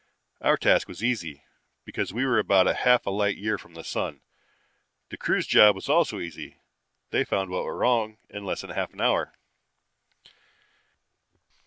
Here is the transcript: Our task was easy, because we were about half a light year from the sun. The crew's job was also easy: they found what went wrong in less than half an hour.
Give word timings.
Our 0.41 0.57
task 0.57 0.87
was 0.87 1.03
easy, 1.03 1.43
because 1.85 2.11
we 2.11 2.25
were 2.25 2.39
about 2.39 2.65
half 2.65 3.05
a 3.05 3.11
light 3.11 3.37
year 3.37 3.59
from 3.59 3.75
the 3.75 3.83
sun. 3.83 4.21
The 5.09 5.17
crew's 5.17 5.45
job 5.45 5.75
was 5.75 5.87
also 5.89 6.19
easy: 6.19 6.57
they 7.11 7.23
found 7.23 7.51
what 7.51 7.65
went 7.65 7.77
wrong 7.77 8.17
in 8.27 8.43
less 8.43 8.61
than 8.61 8.71
half 8.71 8.93
an 8.93 9.01
hour. 9.01 9.31